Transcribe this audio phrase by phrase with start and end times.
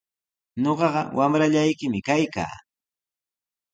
[0.63, 2.55] Ñuqaqa wamrallaykimi kaykaa.